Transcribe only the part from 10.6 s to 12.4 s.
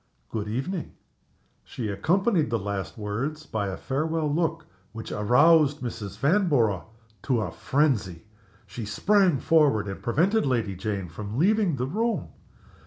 Jane from leaving the room.